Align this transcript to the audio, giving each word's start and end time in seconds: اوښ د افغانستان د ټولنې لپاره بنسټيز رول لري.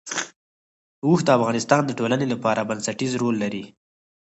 اوښ 1.05 1.19
د 1.25 1.29
افغانستان 1.37 1.81
د 1.85 1.91
ټولنې 1.99 2.25
لپاره 2.33 2.67
بنسټيز 2.69 3.11
رول 3.21 3.35
لري. 3.43 3.63